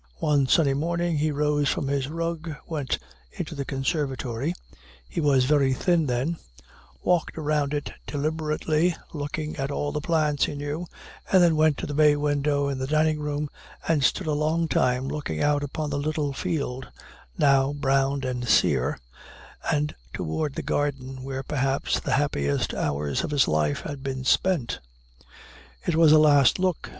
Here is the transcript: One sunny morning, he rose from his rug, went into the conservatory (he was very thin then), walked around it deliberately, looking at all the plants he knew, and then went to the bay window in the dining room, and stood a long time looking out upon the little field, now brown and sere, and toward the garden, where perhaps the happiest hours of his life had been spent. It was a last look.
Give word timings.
One 0.17 0.47
sunny 0.47 0.73
morning, 0.73 1.19
he 1.19 1.29
rose 1.29 1.69
from 1.69 1.87
his 1.87 2.07
rug, 2.07 2.55
went 2.65 2.97
into 3.31 3.53
the 3.53 3.65
conservatory 3.65 4.55
(he 5.07 5.21
was 5.21 5.45
very 5.45 5.75
thin 5.75 6.07
then), 6.07 6.37
walked 7.03 7.37
around 7.37 7.71
it 7.75 7.91
deliberately, 8.07 8.95
looking 9.13 9.57
at 9.57 9.69
all 9.69 9.91
the 9.91 10.01
plants 10.01 10.45
he 10.45 10.55
knew, 10.55 10.87
and 11.31 11.43
then 11.43 11.55
went 11.55 11.77
to 11.77 11.85
the 11.85 11.93
bay 11.93 12.15
window 12.15 12.67
in 12.67 12.79
the 12.79 12.87
dining 12.87 13.19
room, 13.19 13.47
and 13.87 14.03
stood 14.03 14.25
a 14.25 14.31
long 14.33 14.67
time 14.67 15.07
looking 15.07 15.39
out 15.39 15.61
upon 15.61 15.91
the 15.91 15.99
little 15.99 16.33
field, 16.33 16.87
now 17.37 17.71
brown 17.71 18.23
and 18.23 18.47
sere, 18.47 18.97
and 19.71 19.93
toward 20.15 20.55
the 20.55 20.63
garden, 20.63 21.21
where 21.21 21.43
perhaps 21.43 21.99
the 21.99 22.13
happiest 22.13 22.73
hours 22.73 23.23
of 23.23 23.29
his 23.29 23.47
life 23.47 23.81
had 23.81 24.01
been 24.01 24.23
spent. 24.23 24.79
It 25.85 25.95
was 25.95 26.11
a 26.11 26.17
last 26.17 26.57
look. 26.57 26.89